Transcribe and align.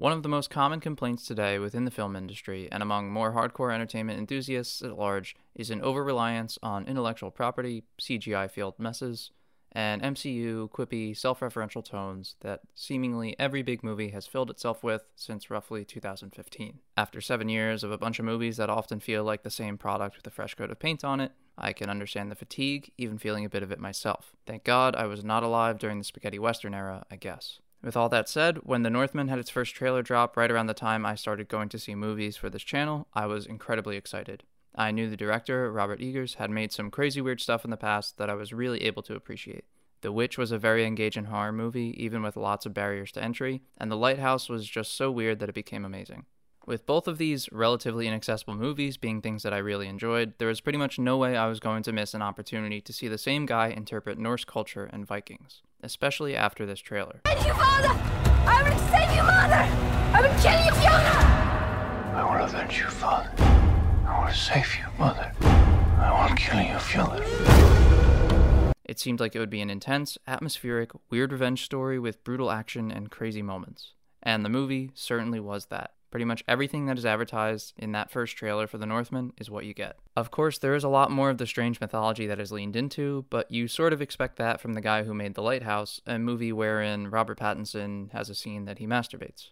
One 0.00 0.12
of 0.12 0.22
the 0.22 0.30
most 0.30 0.48
common 0.48 0.80
complaints 0.80 1.26
today 1.26 1.58
within 1.58 1.84
the 1.84 1.90
film 1.90 2.16
industry 2.16 2.70
and 2.72 2.82
among 2.82 3.10
more 3.10 3.34
hardcore 3.34 3.70
entertainment 3.70 4.18
enthusiasts 4.18 4.80
at 4.80 4.96
large 4.96 5.36
is 5.54 5.68
an 5.68 5.82
over 5.82 6.02
reliance 6.02 6.58
on 6.62 6.86
intellectual 6.86 7.30
property, 7.30 7.84
CGI 8.00 8.50
field 8.50 8.76
messes, 8.78 9.30
and 9.72 10.00
MCU 10.00 10.70
quippy, 10.70 11.14
self 11.14 11.40
referential 11.40 11.84
tones 11.84 12.36
that 12.40 12.62
seemingly 12.74 13.38
every 13.38 13.60
big 13.60 13.84
movie 13.84 14.08
has 14.08 14.26
filled 14.26 14.48
itself 14.48 14.82
with 14.82 15.04
since 15.16 15.50
roughly 15.50 15.84
2015. 15.84 16.78
After 16.96 17.20
seven 17.20 17.50
years 17.50 17.84
of 17.84 17.92
a 17.92 17.98
bunch 17.98 18.18
of 18.18 18.24
movies 18.24 18.56
that 18.56 18.70
often 18.70 19.00
feel 19.00 19.22
like 19.22 19.42
the 19.42 19.50
same 19.50 19.76
product 19.76 20.16
with 20.16 20.26
a 20.26 20.30
fresh 20.30 20.54
coat 20.54 20.70
of 20.70 20.78
paint 20.78 21.04
on 21.04 21.20
it, 21.20 21.32
I 21.58 21.74
can 21.74 21.90
understand 21.90 22.30
the 22.30 22.36
fatigue, 22.36 22.90
even 22.96 23.18
feeling 23.18 23.44
a 23.44 23.50
bit 23.50 23.62
of 23.62 23.70
it 23.70 23.78
myself. 23.78 24.32
Thank 24.46 24.64
God 24.64 24.96
I 24.96 25.04
was 25.04 25.22
not 25.22 25.42
alive 25.42 25.78
during 25.78 25.98
the 25.98 26.04
spaghetti 26.04 26.38
western 26.38 26.72
era, 26.72 27.04
I 27.10 27.16
guess. 27.16 27.58
With 27.82 27.96
all 27.96 28.10
that 28.10 28.28
said, 28.28 28.58
when 28.58 28.82
The 28.82 28.90
Northman 28.90 29.28
had 29.28 29.38
its 29.38 29.48
first 29.48 29.74
trailer 29.74 30.02
drop 30.02 30.36
right 30.36 30.50
around 30.50 30.66
the 30.66 30.74
time 30.74 31.06
I 31.06 31.14
started 31.14 31.48
going 31.48 31.70
to 31.70 31.78
see 31.78 31.94
movies 31.94 32.36
for 32.36 32.50
this 32.50 32.62
channel, 32.62 33.08
I 33.14 33.24
was 33.24 33.46
incredibly 33.46 33.96
excited. 33.96 34.42
I 34.74 34.90
knew 34.90 35.08
the 35.08 35.16
director, 35.16 35.72
Robert 35.72 36.00
Eggers, 36.00 36.34
had 36.34 36.50
made 36.50 36.72
some 36.72 36.90
crazy 36.90 37.20
weird 37.20 37.40
stuff 37.40 37.64
in 37.64 37.70
the 37.70 37.76
past 37.78 38.18
that 38.18 38.28
I 38.28 38.34
was 38.34 38.52
really 38.52 38.82
able 38.84 39.02
to 39.04 39.16
appreciate. 39.16 39.64
The 40.02 40.12
Witch 40.12 40.36
was 40.38 40.52
a 40.52 40.58
very 40.58 40.84
engaging 40.84 41.24
horror 41.26 41.52
movie, 41.52 41.94
even 42.02 42.22
with 42.22 42.36
lots 42.36 42.66
of 42.66 42.74
barriers 42.74 43.12
to 43.12 43.22
entry, 43.22 43.62
and 43.78 43.90
The 43.90 43.96
Lighthouse 43.96 44.48
was 44.48 44.66
just 44.66 44.94
so 44.94 45.10
weird 45.10 45.38
that 45.40 45.48
it 45.48 45.54
became 45.54 45.84
amazing. 45.84 46.26
With 46.66 46.86
both 46.86 47.08
of 47.08 47.18
these 47.18 47.50
relatively 47.50 48.06
inaccessible 48.06 48.54
movies 48.54 48.98
being 48.98 49.22
things 49.22 49.42
that 49.42 49.54
I 49.54 49.58
really 49.58 49.88
enjoyed, 49.88 50.34
there 50.38 50.48
was 50.48 50.60
pretty 50.60 50.78
much 50.78 50.98
no 50.98 51.16
way 51.16 51.36
I 51.36 51.48
was 51.48 51.60
going 51.60 51.82
to 51.84 51.92
miss 51.92 52.12
an 52.12 52.22
opportunity 52.22 52.80
to 52.82 52.92
see 52.92 53.08
the 53.08 53.18
same 53.18 53.46
guy 53.46 53.68
interpret 53.68 54.18
Norse 54.18 54.44
culture 54.44 54.84
and 54.84 55.06
Vikings, 55.06 55.62
especially 55.82 56.36
after 56.36 56.66
this 56.66 56.80
trailer. 56.80 57.20
Thank 57.24 57.46
you, 57.46 57.54
Father! 57.54 57.88
I 58.46 58.62
will 58.62 58.78
save 58.78 59.16
you, 59.16 59.22
Mother! 59.22 59.66
I 60.12 60.20
will 60.22 60.40
kill 60.40 60.64
you, 60.64 60.72
Fjölnir! 60.80 61.40
I 62.14 62.38
will 62.38 62.44
avenge 62.44 62.78
you, 62.78 62.86
Father. 62.86 63.30
I 64.06 64.24
will 64.24 64.34
save 64.34 64.76
you, 64.76 64.84
Mother. 64.98 65.32
I 65.40 66.26
will 66.28 66.36
kill 66.36 66.60
you, 66.60 66.74
Fjölnir. 66.74 68.72
It 68.84 68.98
seemed 68.98 69.20
like 69.20 69.36
it 69.36 69.38
would 69.38 69.50
be 69.50 69.60
an 69.60 69.70
intense, 69.70 70.18
atmospheric, 70.26 70.90
weird 71.10 71.30
revenge 71.30 71.64
story 71.64 71.98
with 71.98 72.24
brutal 72.24 72.50
action 72.50 72.90
and 72.90 73.10
crazy 73.10 73.42
moments. 73.42 73.92
And 74.22 74.44
the 74.44 74.48
movie 74.48 74.90
certainly 74.94 75.38
was 75.38 75.66
that. 75.66 75.92
Pretty 76.10 76.24
much 76.24 76.42
everything 76.48 76.86
that 76.86 76.98
is 76.98 77.06
advertised 77.06 77.72
in 77.76 77.92
that 77.92 78.10
first 78.10 78.36
trailer 78.36 78.66
for 78.66 78.78
The 78.78 78.86
Northman 78.86 79.32
is 79.38 79.50
what 79.50 79.64
you 79.64 79.74
get. 79.74 79.96
Of 80.16 80.30
course, 80.30 80.58
there 80.58 80.74
is 80.74 80.82
a 80.82 80.88
lot 80.88 81.10
more 81.10 81.30
of 81.30 81.38
the 81.38 81.46
strange 81.46 81.80
mythology 81.80 82.26
that 82.26 82.40
is 82.40 82.50
leaned 82.50 82.74
into, 82.74 83.26
but 83.30 83.50
you 83.50 83.68
sort 83.68 83.92
of 83.92 84.02
expect 84.02 84.36
that 84.36 84.60
from 84.60 84.74
the 84.74 84.80
guy 84.80 85.04
who 85.04 85.14
made 85.14 85.34
The 85.34 85.42
Lighthouse, 85.42 86.00
a 86.06 86.18
movie 86.18 86.52
wherein 86.52 87.10
Robert 87.10 87.38
Pattinson 87.38 88.10
has 88.12 88.28
a 88.28 88.34
scene 88.34 88.64
that 88.64 88.78
he 88.78 88.86
masturbates. 88.86 89.50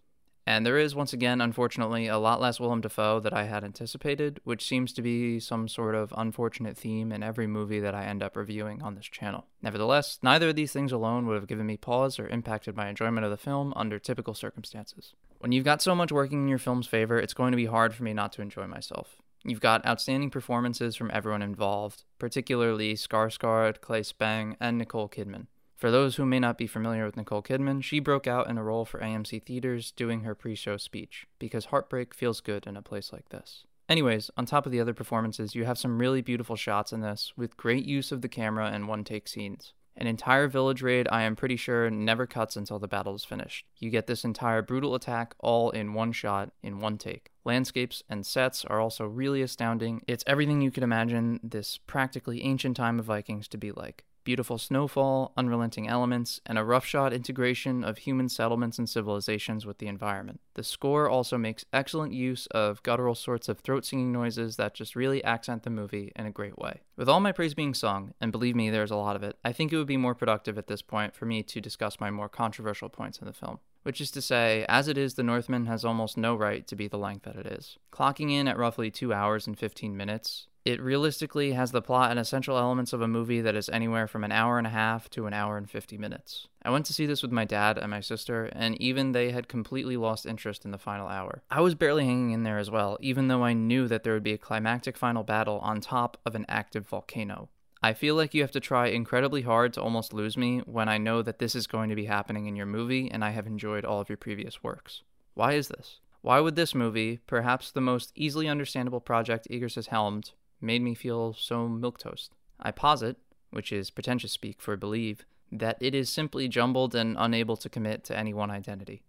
And 0.48 0.64
there 0.64 0.78
is, 0.78 0.94
once 0.94 1.12
again, 1.12 1.42
unfortunately, 1.42 2.06
a 2.06 2.16
lot 2.16 2.40
less 2.40 2.58
Willem 2.58 2.80
Dafoe 2.80 3.20
that 3.20 3.34
I 3.34 3.44
had 3.44 3.64
anticipated, 3.64 4.40
which 4.44 4.66
seems 4.66 4.94
to 4.94 5.02
be 5.02 5.38
some 5.40 5.68
sort 5.68 5.94
of 5.94 6.10
unfortunate 6.16 6.74
theme 6.74 7.12
in 7.12 7.22
every 7.22 7.46
movie 7.46 7.80
that 7.80 7.94
I 7.94 8.06
end 8.06 8.22
up 8.22 8.34
reviewing 8.34 8.80
on 8.80 8.94
this 8.94 9.04
channel. 9.04 9.44
Nevertheless, 9.60 10.18
neither 10.22 10.48
of 10.48 10.56
these 10.56 10.72
things 10.72 10.90
alone 10.90 11.26
would 11.26 11.34
have 11.34 11.48
given 11.48 11.66
me 11.66 11.76
pause 11.76 12.18
or 12.18 12.28
impacted 12.28 12.74
my 12.74 12.88
enjoyment 12.88 13.26
of 13.26 13.30
the 13.30 13.36
film 13.36 13.74
under 13.76 13.98
typical 13.98 14.32
circumstances. 14.32 15.12
When 15.38 15.52
you've 15.52 15.64
got 15.64 15.80
so 15.80 15.94
much 15.94 16.10
working 16.10 16.42
in 16.42 16.48
your 16.48 16.58
film's 16.58 16.88
favor, 16.88 17.18
it's 17.18 17.34
going 17.34 17.52
to 17.52 17.56
be 17.56 17.66
hard 17.66 17.94
for 17.94 18.02
me 18.02 18.12
not 18.12 18.32
to 18.32 18.42
enjoy 18.42 18.66
myself. 18.66 19.16
You've 19.44 19.60
got 19.60 19.86
outstanding 19.86 20.30
performances 20.30 20.96
from 20.96 21.12
everyone 21.12 21.42
involved, 21.42 22.02
particularly 22.18 22.94
Skarsgård, 22.94 23.80
Claes 23.80 24.10
Bang, 24.12 24.56
and 24.60 24.76
Nicole 24.78 25.08
Kidman. 25.08 25.46
For 25.76 25.92
those 25.92 26.16
who 26.16 26.26
may 26.26 26.40
not 26.40 26.58
be 26.58 26.66
familiar 26.66 27.04
with 27.06 27.16
Nicole 27.16 27.42
Kidman, 27.42 27.84
she 27.84 28.00
broke 28.00 28.26
out 28.26 28.50
in 28.50 28.58
a 28.58 28.64
role 28.64 28.84
for 28.84 28.98
AMC 28.98 29.44
Theaters 29.44 29.92
doing 29.92 30.22
her 30.22 30.34
pre 30.34 30.56
show 30.56 30.76
speech, 30.76 31.28
because 31.38 31.66
heartbreak 31.66 32.14
feels 32.14 32.40
good 32.40 32.66
in 32.66 32.76
a 32.76 32.82
place 32.82 33.12
like 33.12 33.28
this. 33.28 33.64
Anyways, 33.88 34.32
on 34.36 34.44
top 34.44 34.66
of 34.66 34.72
the 34.72 34.80
other 34.80 34.92
performances, 34.92 35.54
you 35.54 35.64
have 35.64 35.78
some 35.78 36.00
really 36.00 36.20
beautiful 36.20 36.56
shots 36.56 36.92
in 36.92 37.00
this, 37.00 37.32
with 37.36 37.56
great 37.56 37.84
use 37.84 38.10
of 38.10 38.22
the 38.22 38.28
camera 38.28 38.66
and 38.66 38.88
one 38.88 39.04
take 39.04 39.28
scenes. 39.28 39.72
An 40.00 40.06
entire 40.06 40.46
village 40.46 40.80
raid, 40.80 41.08
I 41.10 41.22
am 41.22 41.34
pretty 41.34 41.56
sure, 41.56 41.90
never 41.90 42.24
cuts 42.24 42.54
until 42.54 42.78
the 42.78 42.86
battle 42.86 43.16
is 43.16 43.24
finished. 43.24 43.66
You 43.78 43.90
get 43.90 44.06
this 44.06 44.24
entire 44.24 44.62
brutal 44.62 44.94
attack 44.94 45.34
all 45.40 45.70
in 45.70 45.92
one 45.92 46.12
shot, 46.12 46.52
in 46.62 46.78
one 46.78 46.98
take. 46.98 47.32
Landscapes 47.44 48.04
and 48.08 48.24
sets 48.24 48.64
are 48.64 48.80
also 48.80 49.04
really 49.06 49.42
astounding. 49.42 50.02
It's 50.06 50.22
everything 50.24 50.60
you 50.60 50.70
could 50.70 50.84
imagine 50.84 51.40
this 51.42 51.78
practically 51.78 52.44
ancient 52.44 52.76
time 52.76 53.00
of 53.00 53.06
Vikings 53.06 53.48
to 53.48 53.58
be 53.58 53.72
like 53.72 54.04
beautiful 54.28 54.58
snowfall, 54.58 55.32
unrelenting 55.38 55.88
elements, 55.88 56.38
and 56.44 56.58
a 56.58 56.62
roughshod 56.62 57.14
integration 57.14 57.82
of 57.82 57.96
human 57.96 58.28
settlements 58.28 58.78
and 58.78 58.86
civilizations 58.86 59.64
with 59.64 59.78
the 59.78 59.86
environment. 59.86 60.38
The 60.52 60.62
score 60.62 61.08
also 61.08 61.38
makes 61.38 61.64
excellent 61.72 62.12
use 62.12 62.46
of 62.48 62.82
guttural 62.82 63.14
sorts 63.14 63.48
of 63.48 63.60
throat 63.60 63.86
singing 63.86 64.12
noises 64.12 64.56
that 64.56 64.74
just 64.74 64.94
really 64.94 65.24
accent 65.24 65.62
the 65.62 65.70
movie 65.70 66.12
in 66.14 66.26
a 66.26 66.30
great 66.30 66.58
way. 66.58 66.82
With 66.94 67.08
all 67.08 67.20
my 67.20 67.32
praise 67.32 67.54
being 67.54 67.72
sung, 67.72 68.12
and 68.20 68.30
believe 68.30 68.54
me, 68.54 68.68
there's 68.68 68.90
a 68.90 68.96
lot 68.96 69.16
of 69.16 69.22
it, 69.22 69.38
I 69.46 69.52
think 69.54 69.72
it 69.72 69.78
would 69.78 69.86
be 69.86 69.96
more 69.96 70.14
productive 70.14 70.58
at 70.58 70.66
this 70.66 70.82
point 70.82 71.14
for 71.14 71.24
me 71.24 71.42
to 71.44 71.58
discuss 71.62 71.98
my 71.98 72.10
more 72.10 72.28
controversial 72.28 72.90
points 72.90 73.20
in 73.20 73.26
the 73.26 73.32
film. 73.32 73.60
Which 73.88 74.02
is 74.02 74.10
to 74.10 74.20
say, 74.20 74.66
as 74.68 74.86
it 74.86 74.98
is, 74.98 75.14
The 75.14 75.22
Northman 75.22 75.64
has 75.64 75.82
almost 75.82 76.18
no 76.18 76.34
right 76.34 76.66
to 76.66 76.76
be 76.76 76.88
the 76.88 76.98
length 76.98 77.22
that 77.22 77.36
it 77.36 77.46
is. 77.46 77.78
Clocking 77.90 78.30
in 78.30 78.46
at 78.46 78.58
roughly 78.58 78.90
2 78.90 79.14
hours 79.14 79.46
and 79.46 79.58
15 79.58 79.96
minutes, 79.96 80.46
it 80.66 80.78
realistically 80.78 81.52
has 81.52 81.72
the 81.72 81.80
plot 81.80 82.10
and 82.10 82.20
essential 82.20 82.58
elements 82.58 82.92
of 82.92 83.00
a 83.00 83.08
movie 83.08 83.40
that 83.40 83.54
is 83.54 83.70
anywhere 83.70 84.06
from 84.06 84.24
an 84.24 84.30
hour 84.30 84.58
and 84.58 84.66
a 84.66 84.70
half 84.70 85.08
to 85.08 85.24
an 85.24 85.32
hour 85.32 85.56
and 85.56 85.70
50 85.70 85.96
minutes. 85.96 86.48
I 86.62 86.68
went 86.68 86.84
to 86.84 86.92
see 86.92 87.06
this 87.06 87.22
with 87.22 87.32
my 87.32 87.46
dad 87.46 87.78
and 87.78 87.90
my 87.90 88.00
sister, 88.00 88.50
and 88.52 88.78
even 88.78 89.12
they 89.12 89.30
had 89.30 89.48
completely 89.48 89.96
lost 89.96 90.26
interest 90.26 90.66
in 90.66 90.70
the 90.70 90.76
final 90.76 91.08
hour. 91.08 91.40
I 91.50 91.62
was 91.62 91.74
barely 91.74 92.04
hanging 92.04 92.32
in 92.32 92.42
there 92.42 92.58
as 92.58 92.70
well, 92.70 92.98
even 93.00 93.28
though 93.28 93.42
I 93.42 93.54
knew 93.54 93.88
that 93.88 94.02
there 94.02 94.12
would 94.12 94.22
be 94.22 94.34
a 94.34 94.36
climactic 94.36 94.98
final 94.98 95.24
battle 95.24 95.60
on 95.60 95.80
top 95.80 96.18
of 96.26 96.34
an 96.34 96.44
active 96.46 96.86
volcano. 96.86 97.48
I 97.82 97.92
feel 97.94 98.16
like 98.16 98.34
you 98.34 98.42
have 98.42 98.50
to 98.52 98.60
try 98.60 98.88
incredibly 98.88 99.42
hard 99.42 99.72
to 99.74 99.82
almost 99.82 100.12
lose 100.12 100.36
me 100.36 100.58
when 100.66 100.88
I 100.88 100.98
know 100.98 101.22
that 101.22 101.38
this 101.38 101.54
is 101.54 101.66
going 101.66 101.90
to 101.90 101.94
be 101.94 102.06
happening 102.06 102.46
in 102.46 102.56
your 102.56 102.66
movie 102.66 103.10
and 103.10 103.24
I 103.24 103.30
have 103.30 103.46
enjoyed 103.46 103.84
all 103.84 104.00
of 104.00 104.08
your 104.08 104.16
previous 104.16 104.62
works. 104.62 105.02
Why 105.34 105.52
is 105.52 105.68
this? 105.68 106.00
Why 106.20 106.40
would 106.40 106.56
this 106.56 106.74
movie, 106.74 107.20
perhaps 107.26 107.70
the 107.70 107.80
most 107.80 108.10
easily 108.16 108.48
understandable 108.48 109.00
project 109.00 109.46
Eggers 109.50 109.76
has 109.76 109.86
helmed, 109.86 110.32
made 110.60 110.82
me 110.82 110.94
feel 110.94 111.34
so 111.34 111.68
milquetoast. 111.68 112.30
I 112.58 112.72
posit, 112.72 113.16
which 113.50 113.72
is 113.72 113.90
pretentious 113.90 114.32
speak 114.32 114.60
for 114.60 114.76
believe, 114.76 115.24
that 115.52 115.78
it 115.80 115.94
is 115.94 116.10
simply 116.10 116.48
jumbled 116.48 116.94
and 116.96 117.16
unable 117.18 117.56
to 117.56 117.68
commit 117.68 118.02
to 118.04 118.18
any 118.18 118.34
one 118.34 118.50
identity. 118.50 119.02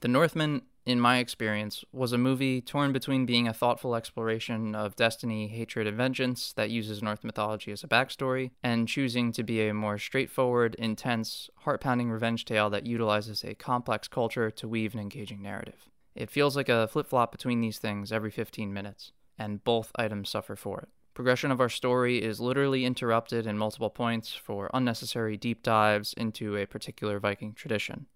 The 0.00 0.08
Northman, 0.08 0.62
in 0.86 1.00
my 1.00 1.18
experience, 1.18 1.84
was 1.92 2.12
a 2.12 2.18
movie 2.18 2.60
torn 2.60 2.92
between 2.92 3.26
being 3.26 3.48
a 3.48 3.52
thoughtful 3.52 3.96
exploration 3.96 4.76
of 4.76 4.94
destiny, 4.94 5.48
hatred, 5.48 5.86
and 5.86 5.96
vengeance 5.96 6.52
that 6.52 6.70
uses 6.70 7.02
Norse 7.02 7.24
mythology 7.24 7.72
as 7.72 7.82
a 7.82 7.88
backstory, 7.88 8.52
and 8.62 8.86
choosing 8.86 9.32
to 9.32 9.42
be 9.42 9.66
a 9.66 9.74
more 9.74 9.98
straightforward, 9.98 10.76
intense, 10.76 11.50
heart 11.56 11.80
pounding 11.80 12.08
revenge 12.08 12.44
tale 12.44 12.70
that 12.70 12.86
utilizes 12.86 13.42
a 13.42 13.54
complex 13.56 14.06
culture 14.06 14.50
to 14.52 14.68
weave 14.68 14.94
an 14.94 15.00
engaging 15.00 15.42
narrative. 15.42 15.90
It 16.14 16.30
feels 16.30 16.56
like 16.56 16.68
a 16.68 16.86
flip 16.86 17.08
flop 17.08 17.32
between 17.32 17.60
these 17.60 17.78
things 17.78 18.12
every 18.12 18.30
15 18.30 18.72
minutes, 18.72 19.10
and 19.36 19.64
both 19.64 19.90
items 19.96 20.30
suffer 20.30 20.54
for 20.54 20.80
it. 20.80 20.88
Progression 21.14 21.50
of 21.50 21.60
our 21.60 21.68
story 21.68 22.22
is 22.22 22.40
literally 22.40 22.84
interrupted 22.84 23.46
in 23.46 23.58
multiple 23.58 23.90
points 23.90 24.34
for 24.34 24.70
unnecessary 24.72 25.36
deep 25.36 25.62
dives 25.62 26.12
into 26.12 26.56
a 26.56 26.66
particular 26.66 27.18
Viking 27.18 27.54
tradition, 27.54 28.06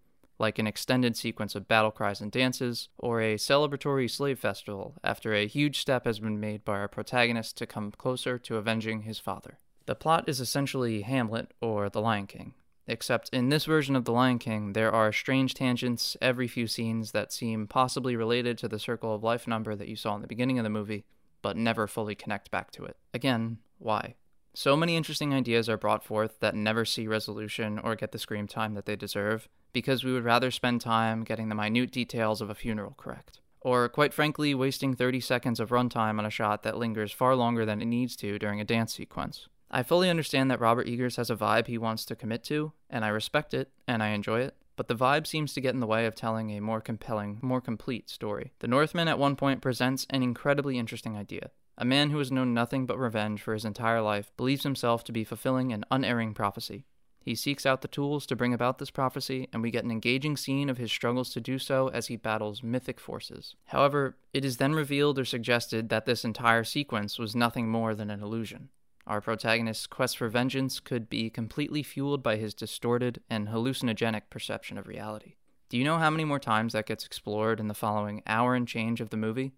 like 0.41 0.59
an 0.59 0.67
extended 0.67 1.17
sequence 1.17 1.55
of 1.55 1.69
battle 1.69 1.91
cries 1.91 2.21
and 2.21 2.33
dances, 2.33 2.89
or 2.99 3.21
a 3.21 3.37
celebratory 3.37 4.11
slave 4.11 4.39
festival 4.39 4.97
after 5.05 5.35
a 5.35 5.47
huge 5.47 5.79
step 5.79 6.07
has 6.07 6.19
been 6.19 6.41
made 6.41 6.65
by 6.65 6.73
our 6.73 6.89
protagonist 6.89 7.59
to 7.59 7.67
come 7.67 7.93
closer 7.93 8.39
to 8.39 8.57
avenging 8.57 9.03
his 9.03 9.19
father. 9.19 9.59
The 9.87 9.95
plot 9.95 10.29
is 10.29 10.41
essentially 10.41 11.03
Hamlet 11.03 11.53
or 11.61 11.91
The 11.91 12.01
Lion 12.01 12.27
King, 12.27 12.55
except 12.87 13.29
in 13.35 13.51
this 13.51 13.67
version 13.67 13.95
of 13.95 14.07
The 14.07 14.13
Lion 14.13 14.39
King, 14.39 14.73
there 14.73 14.91
are 14.91 15.13
strange 15.13 15.53
tangents 15.53 16.17
every 16.23 16.49
few 16.49 16.67
scenes 16.67 17.13
that 17.13 17.33
seem 17.33 17.67
possibly 17.67 18.17
related 18.17 18.57
to 18.59 18.69
the 18.69 18.79
circle 18.79 19.15
of 19.15 19.23
life 19.23 19.47
number 19.47 19.77
that 19.77 19.89
you 19.89 19.97
saw 19.97 20.15
in 20.15 20.23
the 20.23 20.27
beginning 20.27 20.59
of 20.59 20.65
the 20.65 20.71
movie 20.71 21.05
but 21.43 21.57
never 21.57 21.87
fully 21.87 22.15
connect 22.15 22.51
back 22.51 22.71
to 22.71 22.85
it. 22.85 22.97
Again, 23.15 23.59
why? 23.79 24.15
So 24.55 24.77
many 24.77 24.97
interesting 24.97 25.33
ideas 25.33 25.69
are 25.69 25.77
brought 25.77 26.05
forth 26.05 26.41
that 26.41 26.55
never 26.55 26.85
see 26.85 27.07
resolution 27.07 27.79
or 27.79 27.95
get 27.95 28.13
the 28.13 28.19
screen 28.19 28.47
time 28.47 28.75
that 28.75 28.85
they 28.85 28.97
deserve, 28.97 29.49
because 29.73 30.05
we 30.05 30.13
would 30.13 30.25
rather 30.25 30.51
spend 30.51 30.81
time 30.81 31.25
getting 31.25 31.49
the 31.49 31.55
minute 31.55 31.91
details 31.91 32.41
of 32.41 32.51
a 32.51 32.55
funeral 32.55 32.95
correct. 32.97 33.41
Or, 33.61 33.89
quite 33.89 34.15
frankly, 34.15 34.55
wasting 34.55 34.95
30 34.95 35.21
seconds 35.21 35.61
of 35.61 35.71
runtime 35.71 36.19
on 36.19 36.25
a 36.25 36.31
shot 36.31 36.63
that 36.63 36.79
lingers 36.79 37.13
far 37.13 37.37
longer 37.37 37.67
than 37.67 37.83
it 37.83 37.87
needs 37.87 38.17
to 38.17 38.39
during 38.39 38.61
a 38.61 38.65
dance 38.65 38.95
sequence. 38.95 39.49
I 39.71 39.83
fully 39.83 40.11
understand 40.11 40.51
that 40.51 40.61
Robert 40.61 40.89
Eggers 40.89 41.17
has 41.17 41.31
a 41.31 41.37
vibe 41.37 41.67
he 41.67 41.79
wants 41.79 42.05
to 42.07 42.17
commit 42.17 42.43
to, 42.45 42.73
and 42.89 43.05
I 43.05 43.09
respect 43.09 43.55
it, 43.55 43.71
and 43.87 44.03
I 44.03 44.09
enjoy 44.09 44.41
it, 44.41 44.57
but 44.75 44.89
the 44.89 44.97
vibe 44.97 45.27
seems 45.27 45.53
to 45.53 45.61
get 45.61 45.75
in 45.75 45.81
the 45.81 45.87
way 45.87 46.07
of 46.07 46.15
telling 46.15 46.51
a 46.51 46.61
more 46.61 46.81
compelling, 46.81 47.39
more 47.43 47.61
complete 47.61 48.09
story. 48.09 48.53
The 48.61 48.67
Northman 48.67 49.09
at 49.09 49.19
one 49.19 49.37
point 49.37 49.61
presents 49.61 50.07
an 50.11 50.23
incredibly 50.23 50.79
interesting 50.79 51.17
idea. 51.17 51.51
A 51.77 51.85
man 51.85 52.11
who 52.11 52.19
has 52.19 52.33
known 52.33 52.53
nothing 52.53 52.85
but 52.85 52.99
revenge 52.99 53.43
for 53.43 53.55
his 53.55 53.65
entire 53.65 54.03
life 54.03 54.33
believes 54.37 54.65
himself 54.65 55.05
to 55.05 55.13
be 55.13 55.23
fulfilling 55.23 55.73
an 55.73 55.85
unerring 55.91 56.35
prophecy. 56.35 56.87
He 57.23 57.35
seeks 57.35 57.67
out 57.67 57.83
the 57.83 57.89
tools 57.89 58.25
to 58.27 58.37
bring 58.37 58.55
about 58.55 58.79
this 58.79 58.91
prophecy, 58.91 59.49
and 59.53 59.63
we 59.63 59.71
get 59.71 59.85
an 59.85 59.91
engaging 59.91 60.37
scene 60.37 60.71
of 60.71 60.79
his 60.79 60.91
struggles 60.91 61.31
to 61.31 61.41
do 61.41 61.59
so 61.59 61.89
as 61.89 62.07
he 62.07 62.17
battles 62.17 62.63
mythic 62.63 62.99
forces. 62.99 63.57
However, 63.67 64.17
it 64.33 64.45
is 64.45 64.57
then 64.57 64.73
revealed 64.73 65.19
or 65.19 65.25
suggested 65.25 65.91
that 65.91 66.07
this 66.07 66.25
entire 66.25 66.65
sequence 66.65 67.19
was 67.19 67.37
nothing 67.37 67.69
more 67.69 67.95
than 67.95 68.11
an 68.11 68.23
illusion. 68.23 68.71
Our 69.07 69.21
protagonist's 69.21 69.87
quest 69.87 70.17
for 70.17 70.29
vengeance 70.29 70.81
could 70.81 71.11
be 71.11 71.31
completely 71.31 71.83
fueled 71.83 72.23
by 72.23 72.37
his 72.37 72.55
distorted 72.55 73.21
and 73.29 73.49
hallucinogenic 73.49 74.23
perception 74.31 74.79
of 74.79 74.87
reality. 74.87 75.35
Do 75.69 75.77
you 75.77 75.85
know 75.85 75.99
how 75.99 76.11
many 76.11 76.25
more 76.25 76.39
times 76.39 76.73
that 76.73 76.87
gets 76.87 77.05
explored 77.05 77.61
in 77.61 77.69
the 77.69 77.75
following 77.75 78.23
hour 78.27 78.55
and 78.55 78.67
change 78.67 79.01
of 79.01 79.11
the 79.11 79.17
movie? 79.17 79.53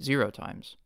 Zero 0.00 0.30
times. 0.30 0.76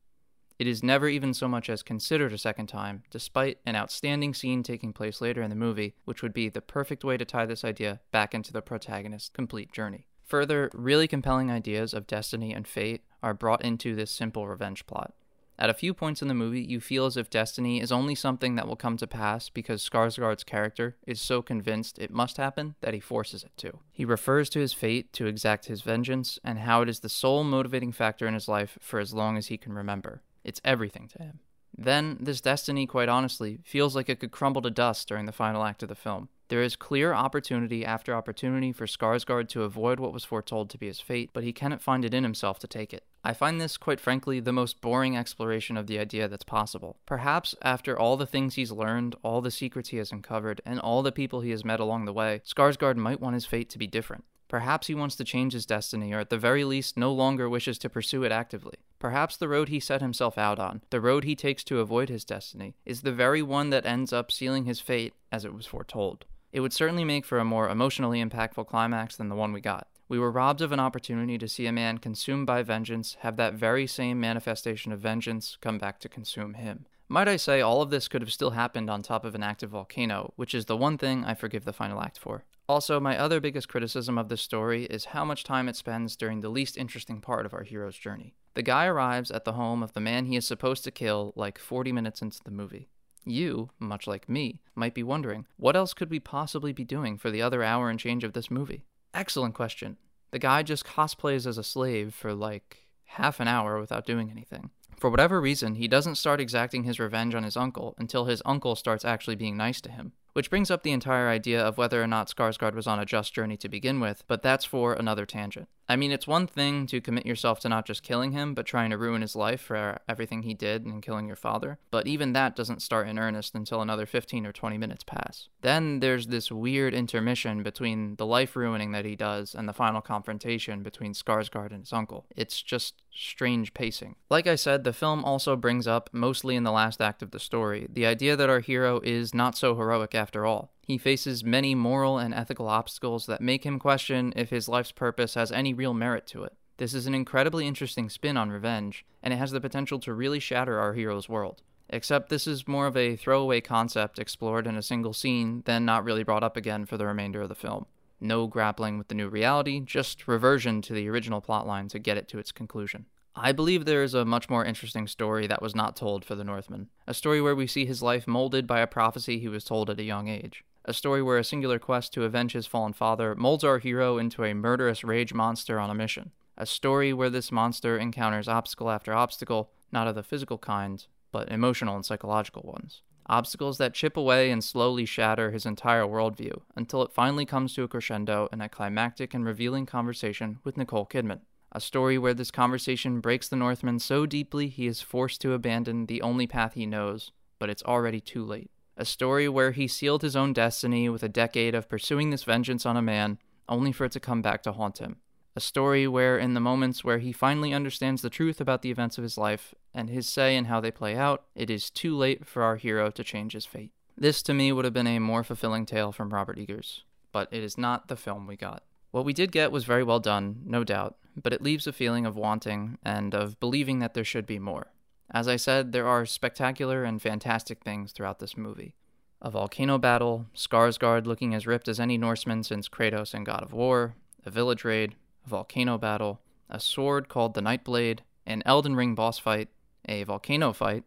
It 0.59 0.67
is 0.67 0.83
never 0.83 1.09
even 1.09 1.35
so 1.35 1.49
much 1.49 1.69
as 1.69 1.83
considered 1.83 2.33
a 2.33 2.39
second 2.39 2.69
time, 2.69 3.03
despite 3.11 3.59
an 3.67 3.77
outstanding 3.77 4.33
scene 4.33 4.63
taking 4.63 4.95
place 4.95 5.21
later 5.21 5.43
in 5.43 5.51
the 5.51 5.57
movie, 5.57 5.95
which 6.07 6.23
would 6.23 6.33
be 6.33 6.49
the 6.49 6.63
perfect 6.63 7.05
way 7.05 7.19
to 7.19 7.27
tie 7.27 7.45
this 7.45 7.65
idea 7.65 8.01
back 8.11 8.35
into 8.35 8.53
the 8.53 8.63
protagonist's 8.63 9.29
complete 9.29 9.71
journey. 9.71 10.07
Further, 10.25 10.71
really 10.73 11.07
compelling 11.07 11.51
ideas 11.51 11.93
of 11.93 12.07
destiny 12.07 12.55
and 12.55 12.67
fate 12.67 13.03
are 13.23 13.35
brought 13.35 13.65
into 13.65 13.95
this 13.95 14.11
simple 14.11 14.49
revenge 14.49 14.87
plot. 14.87 15.13
At 15.59 15.71
a 15.71 15.75
few 15.75 15.95
points 15.95 16.21
in 16.21 16.29
the 16.29 16.35
movie, 16.35 16.61
you 16.61 16.81
feel 16.81 17.07
as 17.07 17.17
if 17.17 17.31
destiny 17.31 17.81
is 17.81 17.93
only 17.93 18.15
something 18.15 18.57
that 18.57 18.67
will 18.67 18.77
come 18.77 18.97
to 18.99 19.07
pass 19.07 19.49
because 19.49 19.89
Skarsgård's 19.89 20.45
character 20.45 20.97
is 21.07 21.21
so 21.21 21.41
convinced 21.41 21.99
it 21.99 22.11
must 22.11 22.37
happen 22.37 22.75
that 22.81 22.93
he 22.93 23.01
forces 23.01 23.43
it 23.43 23.57
to. 23.59 23.79
He 23.91 24.05
refers 24.05 24.51
to 24.51 24.59
his 24.61 24.75
fate 24.75 25.13
to 25.15 25.27
exact 25.27 25.67
his 25.67 25.81
vengeance 25.81 26.39
and 26.45 26.59
how 26.59 26.83
it 26.83 26.91
is 26.91 27.01
the 27.01 27.09
sole 27.09 27.43
motivating 27.43 27.93
factor 27.93 28.27
in 28.27 28.35
his 28.35 28.49
life 28.49 28.79
for 28.81 29.01
as 29.01 29.15
long 29.15 29.39
as 29.39 29.47
he 29.47 29.57
can 29.57 29.73
remember. 29.73 30.23
It's 30.47 30.61
everything 30.65 31.09
to 31.09 31.19
him. 31.19 31.41
Then, 31.77 32.19
this 32.21 32.41
destiny, 32.41 32.87
quite 32.87 33.09
honestly, 33.09 33.59
feels 33.65 33.97
like 33.97 34.09
it 34.09 34.21
could 34.21 34.31
crumble 34.31 34.63
to 34.63 34.71
dust 34.71 35.09
during 35.09 35.27
the 35.27 35.33
final 35.33 35.65
act 35.65 35.83
of 35.83 35.89
the 35.89 35.97
film. 35.97 36.29
There 36.49 36.63
is 36.63 36.77
clear 36.77 37.13
opportunity 37.13 37.85
after 37.85 38.15
opportunity 38.15 38.73
for 38.73 38.87
Skarsgård 38.87 39.49
to 39.49 39.65
avoid 39.65 39.99
what 39.99 40.13
was 40.13 40.25
foretold 40.25 40.71
to 40.71 40.79
be 40.79 40.87
his 40.87 41.01
fate, 41.01 41.31
but 41.33 41.43
he 41.43 41.53
cannot 41.53 41.83
find 41.83 42.05
it 42.05 42.15
in 42.15 42.23
himself 42.23 42.61
to 42.61 42.69
take 42.69 42.95
it. 42.95 43.03
I 43.25 43.33
find 43.33 43.61
this, 43.61 43.77
quite 43.77 43.99
frankly, 43.99 44.39
the 44.39 44.53
most 44.53 44.81
boring 44.81 45.17
exploration 45.17 45.77
of 45.77 45.89
the 45.89 45.99
idea 45.99 46.29
that's 46.29 46.45
possible. 46.45 47.01
Perhaps 47.05 47.57
after 47.63 47.99
all 47.99 48.17
the 48.17 48.25
things 48.25 48.55
he's 48.55 48.71
learned, 48.71 49.17
all 49.25 49.41
the 49.41 49.51
secrets 49.51 49.89
he 49.89 49.97
has 49.97 50.13
uncovered, 50.13 50.61
and 50.65 50.79
all 50.79 51.03
the 51.03 51.11
people 51.11 51.41
he 51.41 51.51
has 51.51 51.65
met 51.65 51.81
along 51.81 52.05
the 52.05 52.13
way, 52.13 52.41
Skarsgård 52.47 52.97
might 52.97 53.21
want 53.21 53.35
his 53.35 53.47
fate 53.47 53.69
to 53.71 53.79
be 53.79 53.89
different. 53.89 54.25
Perhaps 54.49 54.87
he 54.87 54.95
wants 54.95 55.17
to 55.17 55.25
change 55.25 55.53
his 55.53 55.67
destiny, 55.67 56.13
or 56.13 56.21
at 56.21 56.31
the 56.31 56.39
very 56.39 56.65
least, 56.65 56.97
no 56.97 57.13
longer 57.13 57.49
wishes 57.49 57.79
to 57.79 57.91
pursue 57.91 58.23
it 58.23 58.33
actively. 58.33 58.75
Perhaps 58.99 59.37
the 59.37 59.49
road 59.49 59.69
he 59.69 59.81
set 59.81 60.01
himself 60.01 60.39
out 60.39 60.59
on, 60.59 60.83
the 60.91 61.01
road 61.01 61.25
he 61.25 61.35
takes 61.35 61.65
to 61.65 61.81
avoid 61.81 62.09
his 62.09 62.25
destiny, 62.25 62.75
is 62.85 63.03
the 63.03 63.13
very 63.13 63.43
one 63.43 63.71
that 63.71 63.87
ends 63.87 64.13
up 64.13 64.31
sealing 64.31 64.65
his 64.65 64.81
fate 64.81 65.15
as 65.33 65.45
it 65.45 65.53
was 65.53 65.67
foretold. 65.67 66.25
It 66.53 66.61
would 66.61 66.73
certainly 66.73 67.05
make 67.05 67.25
for 67.25 67.39
a 67.39 67.45
more 67.45 67.69
emotionally 67.69 68.25
impactful 68.25 68.67
climax 68.67 69.17
than 69.17 69.29
the 69.29 69.35
one 69.35 69.53
we 69.53 69.61
got. 69.61 69.89
We 70.09 70.19
were 70.19 70.31
robbed 70.31 70.61
of 70.61 70.71
an 70.71 70.81
opportunity 70.81 71.37
to 71.37 71.49
see 71.49 71.67
a 71.67 71.73
man 71.73 71.99
consumed 71.99 72.47
by 72.47 72.63
vengeance 72.63 73.17
have 73.21 73.37
that 73.37 73.55
very 73.55 73.87
same 73.87 74.21
manifestation 74.21 74.93
of 74.93 75.01
vengeance 75.01 75.59
come 75.61 75.79
back 75.79 75.99
to 76.01 76.09
consume 76.09 76.55
him. 76.55 76.87
Might 77.09 77.29
I 77.29 77.37
say, 77.37 77.61
all 77.61 77.83
of 77.83 77.91
this 77.91 78.09
could 78.09 78.21
have 78.21 78.33
still 78.33 78.51
happened 78.51 78.91
on 78.91 79.01
top 79.01 79.25
of 79.25 79.37
an 79.37 79.43
active 79.43 79.71
volcano, 79.71 80.33
which 80.35 80.55
is 80.55 80.65
the 80.65 80.77
one 80.77 80.99
thing 80.99 81.25
I 81.25 81.35
forgive 81.35 81.65
the 81.65 81.73
final 81.73 82.03
act 82.03 82.19
for. 82.19 82.45
Also, 82.69 82.99
my 82.99 83.17
other 83.17 83.39
biggest 83.41 83.69
criticism 83.69 84.19
of 84.19 84.29
this 84.29 84.43
story 84.43 84.87
is 84.87 85.07
how 85.07 85.25
much 85.25 85.45
time 85.45 85.69
it 85.69 85.77
spends 85.77 86.17
during 86.17 86.41
the 86.41 86.49
least 86.49 86.77
interesting 86.77 87.21
part 87.21 87.47
of 87.47 87.55
our 87.55 87.63
hero's 87.63 87.97
journey. 87.97 88.35
The 88.55 88.63
guy 88.63 88.87
arrives 88.87 89.31
at 89.31 89.45
the 89.45 89.53
home 89.53 89.85
of 89.85 89.93
the 89.93 90.01
man 90.01 90.25
he 90.25 90.35
is 90.35 90.47
supposed 90.47 90.83
to 90.83 90.91
kill 90.91 91.33
like 91.37 91.59
40 91.59 91.93
minutes 91.93 92.23
into 92.23 92.43
the 92.43 92.51
movie. 92.51 92.89
You, 93.25 93.71
much 93.79 94.09
like 94.09 94.29
me, 94.29 94.63
might 94.75 94.95
be 94.95 95.05
wondering, 95.05 95.47
what 95.57 95.77
else 95.77 95.95
could 95.95 96.11
we 96.11 96.19
possibly 96.19 96.73
be 96.73 96.85
doing 96.85 97.19
for 97.19 97.31
the 97.31 97.43
other 97.43 97.63
hour 97.63 97.89
and 97.89 98.01
change 98.01 98.25
of 98.25 98.33
this 98.33 98.51
movie? 98.51 98.85
Excellent 99.15 99.55
question. 99.55 99.97
The 100.33 100.41
guy 100.41 100.65
just 100.65 100.85
cosplays 100.85 101.47
as 101.47 101.59
a 101.59 101.63
slave 101.63 102.15
for 102.15 102.35
like 102.35 102.87
half 103.05 103.39
an 103.39 103.47
hour 103.47 103.79
without 103.79 104.07
doing 104.07 104.31
anything. 104.31 104.71
For 104.97 105.11
whatever 105.11 105.41
reason, 105.41 105.75
he 105.75 105.89
doesn't 105.89 106.15
start 106.15 106.41
exacting 106.41 106.85
his 106.85 106.99
revenge 106.99 107.35
on 107.35 107.45
his 107.45 107.57
uncle 107.57 107.95
until 107.99 108.25
his 108.25 108.43
uncle 108.47 108.75
starts 108.75 109.05
actually 109.05 109.37
being 109.37 109.57
nice 109.57 109.81
to 109.83 109.91
him. 109.91 110.13
Which 110.37 110.51
brings 110.51 110.71
up 110.71 110.83
the 110.83 110.93
entire 110.93 111.31
idea 111.31 111.65
of 111.65 111.79
whether 111.79 112.03
or 112.03 112.07
not 112.07 112.29
Skarsgård 112.29 112.75
was 112.75 112.87
on 112.87 113.01
a 113.01 113.07
just 113.07 113.33
journey 113.33 113.57
to 113.57 113.71
begin 113.71 114.01
with, 114.01 114.23
but 114.27 114.43
that's 114.43 114.67
for 114.67 114.93
another 114.93 115.25
tangent. 115.25 115.67
I 115.89 115.97
mean, 115.97 116.11
it's 116.11 116.27
one 116.27 116.47
thing 116.47 116.87
to 116.89 117.01
commit 117.01 117.25
yourself 117.25 117.61
to 117.61 117.69
not 117.69 117.87
just 117.87 118.03
killing 118.03 118.33
him, 118.33 118.53
but 118.53 118.67
trying 118.67 118.91
to 118.91 118.99
ruin 118.99 119.23
his 119.23 119.37
life 119.37 119.61
for 119.61 119.99
everything 120.09 120.43
he 120.43 120.53
did 120.53 120.85
and 120.85 121.03
killing 121.03 121.27
your 121.27 121.37
father. 121.37 121.79
But 121.91 122.07
even 122.07 122.33
that 122.33 122.57
doesn't 122.57 122.83
start 122.83 123.09
in 123.09 123.19
earnest 123.19 123.55
until 123.55 123.81
another 123.81 124.05
15 124.05 124.45
or 124.45 124.53
20 124.53 124.77
minutes 124.77 125.05
pass. 125.05 125.49
Then 125.63 126.01
there's 126.01 126.27
this 126.27 126.51
weird 126.51 126.93
intermission 126.93 127.63
between 127.63 128.17
the 128.17 128.27
life 128.27 128.57
ruining 128.57 128.93
that 128.93 129.05
he 129.05 129.17
does 129.17 129.55
and 129.55 129.69
the 129.69 129.73
final 129.73 130.01
confrontation 130.01 130.83
between 130.83 131.15
Skarsgård 131.15 131.71
and 131.71 131.81
his 131.81 131.93
uncle. 131.93 132.27
It's 132.37 132.61
just 132.61 133.03
strange 133.13 133.73
pacing. 133.73 134.17
Like 134.29 134.47
I 134.47 134.57
said, 134.57 134.85
the 134.85 134.93
film 134.93 135.25
also 135.25 135.57
brings 135.57 135.87
up, 135.87 136.11
mostly 136.13 136.57
in 136.57 136.65
the 136.65 136.73
last 136.73 137.01
act 137.01 137.23
of 137.23 137.31
the 137.31 137.39
story, 137.39 137.87
the 137.91 138.07
idea 138.07 138.37
that 138.37 138.51
our 138.51 138.61
hero 138.61 139.01
is 139.03 139.33
not 139.33 139.57
so 139.57 139.75
heroic 139.75 140.15
after 140.27 140.45
all. 140.45 140.73
He 140.83 140.99
faces 140.99 141.45
many 141.45 141.77
moral 141.77 142.19
and 142.19 142.35
ethical 142.35 142.67
obstacles 142.67 143.27
that 143.27 143.41
make 143.41 143.63
him 143.63 143.79
question 143.79 144.33
if 144.35 144.51
his 144.51 144.69
life's 144.69 144.91
purpose 144.91 145.35
has 145.35 145.53
any 145.53 145.73
real 145.73 145.95
merit 145.95 146.27
to 146.29 146.43
it. 146.43 146.55
This 146.79 146.95
is 146.95 147.07
an 147.07 147.15
incredibly 147.15 147.65
interesting 147.65 148.11
spin 148.11 148.37
on 148.37 148.51
revenge, 148.51 149.07
and 149.23 149.33
it 149.33 149.37
has 149.37 149.53
the 149.53 149.61
potential 149.61 150.01
to 150.01 150.13
really 150.13 150.41
shatter 150.41 150.81
our 150.81 150.95
hero's 150.95 151.29
world. 151.29 151.63
Except 151.89 152.29
this 152.29 152.49
is 152.49 152.67
more 152.67 152.89
of 152.89 152.97
a 152.97 153.15
throwaway 153.15 153.61
concept 153.61 154.19
explored 154.19 154.67
in 154.67 154.77
a 154.77 154.83
single 154.83 155.13
scene, 155.13 155.63
then 155.65 155.85
not 155.85 156.03
really 156.03 156.25
brought 156.25 156.43
up 156.43 156.57
again 156.57 156.87
for 156.87 156.97
the 156.97 157.07
remainder 157.07 157.43
of 157.43 157.49
the 157.49 157.55
film. 157.55 157.87
No 158.21 158.49
grappling 158.49 158.99
with 158.99 159.07
the 159.07 159.15
new 159.15 159.29
reality, 159.29 159.79
just 159.79 160.27
reversion 160.27 160.83
to 160.83 160.93
the 160.93 161.09
original 161.09 161.41
plotline 161.41 161.89
to 161.91 162.01
get 162.01 162.17
it 162.17 162.27
to 162.29 162.41
its 162.41 162.51
conclusion. 162.51 163.07
I 163.39 163.53
believe 163.53 163.85
there 163.85 164.03
is 164.03 164.15
a 164.15 164.25
much 164.25 164.49
more 164.49 164.65
interesting 164.65 165.07
story 165.07 165.47
that 165.47 165.61
was 165.61 165.75
not 165.75 165.95
told 165.95 166.25
for 166.25 166.35
the 166.35 166.45
Northman. 166.45 166.89
A 167.07 167.15
story 167.15 167.41
where 167.41 167.55
we 167.55 167.67
see 167.67 167.85
his 167.85 168.03
life 168.03 168.27
molded 168.27 168.67
by 168.67 168.81
a 168.81 168.87
prophecy 168.87 169.39
he 169.39 169.49
was 169.49 169.63
told 169.63 169.91
at 169.91 170.01
a 170.01 170.05
young 170.05 170.27
age 170.27 170.65
a 170.87 170.95
story 170.95 171.21
where 171.21 171.37
a 171.37 171.45
singular 171.45 171.79
quest 171.79 172.13
to 172.15 172.23
avenge 172.23 172.53
his 172.53 172.67
fallen 172.67 172.93
father 172.93 173.35
molds 173.35 173.65
our 173.65 173.79
hero 173.79 174.19
into 174.19 174.45
a 174.45 174.55
murderous 174.55 175.03
rage 175.03 175.35
monster 175.35 175.81
on 175.81 175.91
a 175.91 175.95
mission. 175.95 176.31
A 176.57 176.65
story 176.65 177.13
where 177.13 177.29
this 177.29 177.53
monster 177.53 177.99
encounters 177.99 178.49
obstacle 178.49 178.89
after 178.89 179.13
obstacle, 179.13 179.71
not 179.91 180.07
of 180.07 180.15
the 180.15 180.23
physical 180.23 180.59
kind, 180.59 181.05
but 181.33 181.51
emotional 181.51 181.97
and 181.97 182.07
psychological 182.07 182.63
ones. 182.63 183.03
Obstacles 183.29 183.79
that 183.79 183.95
chip 183.95 184.17
away 184.17 184.53
and 184.53 184.63
slowly 184.63 185.05
shatter 185.05 185.51
his 185.51 185.67
entire 185.67 186.05
worldview 186.05 186.63
until 186.77 187.03
it 187.03 187.13
finally 187.13 187.45
comes 187.45 187.75
to 187.75 187.83
a 187.83 187.89
crescendo 187.89 188.49
in 188.53 188.61
a 188.61 188.69
climactic 188.69 189.35
and 189.35 189.45
revealing 189.45 189.85
conversation 189.85 190.61
with 190.63 190.77
Nicole 190.77 191.05
Kidman. 191.05 191.41
A 191.77 191.81
story 191.81 192.17
where 192.17 192.33
this 192.33 192.51
conversation 192.51 193.21
breaks 193.21 193.49
the 193.49 193.55
Northman 193.55 193.99
so 193.99 194.25
deeply 194.25 194.69
he 194.69 194.87
is 194.87 195.03
forced 195.03 195.43
to 195.43 195.53
abandon 195.53 196.07
the 196.07 196.23
only 196.23 196.47
path 196.47 196.73
he 196.73 196.87
knows, 196.87 197.33
but 197.59 197.69
it's 197.69 197.83
already 197.83 198.19
too 198.19 198.45
late 198.45 198.71
a 198.97 199.05
story 199.05 199.49
where 199.49 199.73
he 199.73 199.87
sealed 199.87 200.23
his 200.23 200.37
own 200.37 200.53
destiny 200.53 201.09
with 201.09 201.23
a 201.23 201.29
decade 201.29 201.75
of 201.75 201.89
pursuing 201.89 202.31
this 202.31 202.45
vengeance 202.45 202.87
on 202.87 202.97
a 202.97 203.03
man, 203.03 203.39
only 203.69 203.93
for 203.93 204.07
it 204.07 204.13
to 204.13 204.21
come 204.21 204.41
back 204.41 204.63
to 204.63 204.73
haunt 204.73 204.99
him. 204.99 205.17
A 205.55 205.61
story 205.61 206.07
where, 206.07 206.39
in 206.39 206.55
the 206.55 206.61
moments 206.61 207.05
where 207.05 207.19
he 207.19 207.33
finally 207.33 207.73
understands 207.73 208.23
the 208.23 208.31
truth 208.31 208.61
about 208.61 208.83
the 208.83 208.91
events 208.91 209.19
of 209.19 209.23
his 209.23 209.39
life 209.39 209.75
and 209.95 210.11
his 210.11 210.29
say 210.29 210.57
in 210.57 210.67
how 210.67 210.81
they 210.81 210.91
play 210.91 211.17
out, 211.17 211.45
it 211.55 211.71
is 211.71 211.91
too 211.91 212.17
late 212.17 212.47
for 212.47 212.63
our 212.63 212.77
hero 212.77 213.11
to 213.11 213.25
change 213.25 213.53
his 213.53 213.67
fate. 213.67 213.93
This, 214.17 214.43
to 214.45 214.55
me, 214.55 214.73
would 214.73 214.85
have 214.85 214.95
been 214.95 215.07
a 215.07 215.19
more 215.19 215.45
fulfilling 215.45 215.87
tale 215.87 216.13
from 216.13 216.33
Robert 216.33 216.59
Eggers, 216.59 217.05
but 217.33 217.49
it 217.53 217.63
is 217.63 217.77
not 217.77 218.09
the 218.09 218.17
film 218.17 218.47
we 218.47 218.57
got. 218.57 218.83
What 219.17 219.25
we 219.25 219.33
did 219.33 219.51
get 219.51 219.73
was 219.73 219.87
very 219.87 220.05
well 220.05 220.21
done, 220.21 220.61
no 220.67 220.85
doubt, 220.85 221.17
but 221.43 221.55
it 221.55 221.63
leaves 221.63 221.87
a 221.87 221.93
feeling 221.95 222.27
of 222.27 222.37
wanting 222.37 222.99
and 223.03 223.35
of 223.35 223.59
believing 223.59 223.99
that 224.01 224.13
there 224.13 224.27
should 224.27 224.45
be 224.45 224.59
more. 224.59 224.93
As 225.31 225.49
I 225.49 225.57
said, 225.57 225.93
there 225.93 226.07
are 226.07 226.27
spectacular 226.27 227.03
and 227.03 227.23
fantastic 227.23 227.83
things 227.83 228.13
throughout 228.13 228.41
this 228.41 228.59
movie. 228.59 228.93
A 229.41 229.51
volcano 229.51 229.97
battle, 229.97 230.49
Skarsgård 230.55 231.25
looking 231.25 231.55
as 231.55 231.67
ripped 231.67 231.89
as 231.89 231.99
any 231.99 232.19
Norseman 232.19 232.63
since 232.63 232.91
Kratos 232.91 233.33
and 233.33 233.47
God 233.47 233.63
of 233.63 233.73
War, 233.73 234.17
a 234.45 234.51
village 234.51 234.85
raid, 234.85 235.15
a 235.47 235.49
volcano 235.49 235.97
battle, 235.97 236.43
a 236.69 236.79
sword 236.79 237.31
called 237.31 237.55
the 237.55 237.63
Nightblade, 237.63 238.19
an 238.45 238.63
Elden 238.67 238.97
Ring 238.97 239.15
boss 239.15 239.39
fight, 239.39 239.71
a 240.07 240.25
volcano 240.25 240.75
fight, 240.75 241.05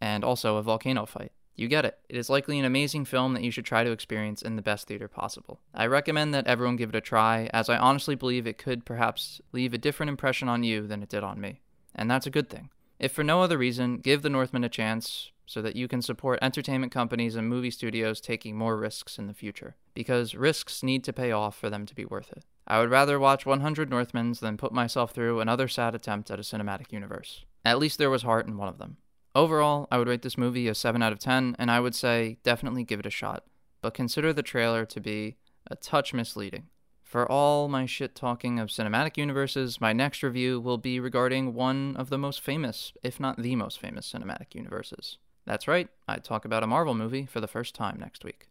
and 0.00 0.22
also 0.22 0.58
a 0.58 0.62
volcano 0.62 1.06
fight. 1.06 1.32
You 1.58 1.66
get 1.66 1.84
it. 1.84 1.98
It 2.08 2.16
is 2.16 2.30
likely 2.30 2.60
an 2.60 2.64
amazing 2.64 3.04
film 3.04 3.34
that 3.34 3.42
you 3.42 3.50
should 3.50 3.64
try 3.64 3.82
to 3.82 3.90
experience 3.90 4.42
in 4.42 4.54
the 4.54 4.62
best 4.62 4.86
theater 4.86 5.08
possible. 5.08 5.58
I 5.74 5.86
recommend 5.86 6.32
that 6.32 6.46
everyone 6.46 6.76
give 6.76 6.90
it 6.90 6.94
a 6.94 7.00
try, 7.00 7.50
as 7.52 7.68
I 7.68 7.76
honestly 7.76 8.14
believe 8.14 8.46
it 8.46 8.58
could 8.58 8.84
perhaps 8.84 9.40
leave 9.50 9.74
a 9.74 9.78
different 9.78 10.08
impression 10.08 10.48
on 10.48 10.62
you 10.62 10.86
than 10.86 11.02
it 11.02 11.08
did 11.08 11.24
on 11.24 11.40
me. 11.40 11.60
And 11.96 12.08
that's 12.08 12.28
a 12.28 12.30
good 12.30 12.48
thing. 12.48 12.70
If 13.00 13.10
for 13.10 13.24
no 13.24 13.42
other 13.42 13.58
reason, 13.58 13.98
give 13.98 14.22
The 14.22 14.30
Northman 14.30 14.62
a 14.62 14.68
chance 14.68 15.32
so 15.46 15.60
that 15.62 15.74
you 15.74 15.88
can 15.88 16.00
support 16.00 16.38
entertainment 16.40 16.92
companies 16.92 17.34
and 17.34 17.48
movie 17.48 17.72
studios 17.72 18.20
taking 18.20 18.56
more 18.56 18.76
risks 18.76 19.18
in 19.18 19.26
the 19.26 19.34
future. 19.34 19.74
Because 19.94 20.36
risks 20.36 20.84
need 20.84 21.02
to 21.04 21.12
pay 21.12 21.32
off 21.32 21.58
for 21.58 21.68
them 21.68 21.86
to 21.86 21.94
be 21.94 22.04
worth 22.04 22.30
it. 22.30 22.44
I 22.68 22.78
would 22.78 22.90
rather 22.90 23.18
watch 23.18 23.44
100 23.44 23.90
Northmans 23.90 24.38
than 24.38 24.58
put 24.58 24.72
myself 24.72 25.10
through 25.10 25.40
another 25.40 25.66
sad 25.66 25.96
attempt 25.96 26.30
at 26.30 26.38
a 26.38 26.42
cinematic 26.42 26.92
universe. 26.92 27.44
At 27.64 27.80
least 27.80 27.98
there 27.98 28.10
was 28.10 28.22
heart 28.22 28.46
in 28.46 28.56
one 28.56 28.68
of 28.68 28.78
them. 28.78 28.98
Overall, 29.34 29.86
I 29.90 29.98
would 29.98 30.08
rate 30.08 30.22
this 30.22 30.38
movie 30.38 30.68
a 30.68 30.74
7 30.74 31.02
out 31.02 31.12
of 31.12 31.18
10, 31.18 31.56
and 31.58 31.70
I 31.70 31.80
would 31.80 31.94
say 31.94 32.38
definitely 32.42 32.84
give 32.84 33.00
it 33.00 33.06
a 33.06 33.10
shot. 33.10 33.44
but 33.80 33.94
consider 33.94 34.32
the 34.32 34.42
trailer 34.42 34.84
to 34.84 35.00
be 35.00 35.36
a 35.70 35.76
touch 35.76 36.12
misleading. 36.12 36.66
For 37.04 37.30
all 37.30 37.68
my 37.68 37.86
shit 37.86 38.14
talking 38.14 38.58
of 38.58 38.68
cinematic 38.68 39.16
universes, 39.16 39.80
my 39.80 39.92
next 39.92 40.22
review 40.22 40.60
will 40.60 40.78
be 40.78 41.00
regarding 41.00 41.54
one 41.54 41.96
of 41.96 42.10
the 42.10 42.18
most 42.18 42.40
famous, 42.40 42.92
if 43.02 43.18
not 43.18 43.40
the 43.40 43.56
most 43.56 43.78
famous, 43.80 44.12
cinematic 44.12 44.54
universes. 44.54 45.18
That's 45.46 45.68
right, 45.68 45.88
I 46.06 46.16
talk 46.16 46.44
about 46.44 46.62
a 46.62 46.66
Marvel 46.66 46.94
movie 46.94 47.24
for 47.24 47.40
the 47.40 47.46
first 47.46 47.74
time 47.74 47.98
next 47.98 48.24
week. 48.24 48.48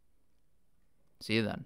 See 1.19 1.35
you 1.35 1.43
then. 1.43 1.65